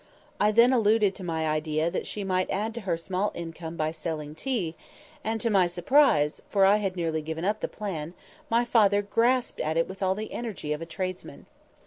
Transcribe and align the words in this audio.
I 0.39 0.51
then 0.51 0.73
alluded 0.73 1.13
to 1.13 1.23
my 1.23 1.45
idea 1.47 1.91
that 1.91 2.07
she 2.07 2.23
might 2.23 2.49
add 2.49 2.73
to 2.73 2.81
her 2.81 2.97
small 2.97 3.31
income 3.35 3.75
by 3.75 3.91
selling 3.91 4.33
tea; 4.33 4.75
and, 5.23 5.39
to 5.41 5.51
my 5.51 5.67
surprise 5.67 6.41
(for 6.49 6.65
I 6.65 6.77
had 6.77 6.95
nearly 6.95 7.21
given 7.21 7.45
up 7.45 7.59
the 7.59 7.67
plan), 7.67 8.15
my 8.49 8.65
father 8.65 9.03
grasped 9.03 9.59
at 9.59 9.77
it 9.77 9.87
with 9.87 10.01
all 10.01 10.15
the 10.15 10.33
energy 10.33 10.73
of 10.73 10.81
a 10.81 10.87
tradesman. 10.87 11.45